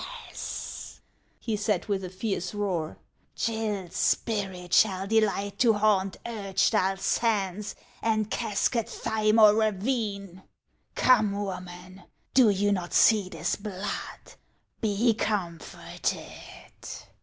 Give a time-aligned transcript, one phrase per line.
[0.29, 0.99] "Yes,"
[1.37, 2.97] he said with a fierce roar,"
[3.35, 10.41] Gill's spirit shall delight to haunt Urchtal Sands and Cascadthymore ravine.
[10.95, 14.33] Come, woman, do you not see this blood?
[14.81, 16.25] 13e comforted